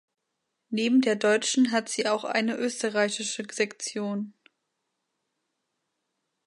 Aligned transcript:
Neben 0.71 1.01
der 1.01 1.15
deutschen 1.15 1.69
hat 1.71 1.87
sie 1.87 2.07
auch 2.07 2.23
eine 2.23 2.55
österreichische 2.57 3.43
Sektion. 3.53 4.33